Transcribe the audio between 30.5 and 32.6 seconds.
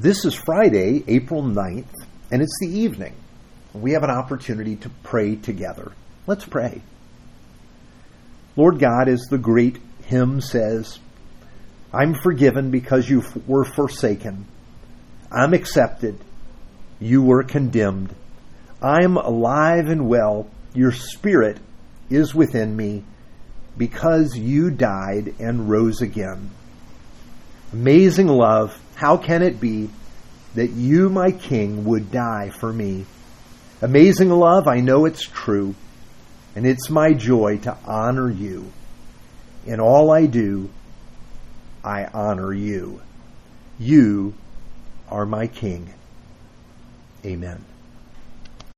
that you, my King, would die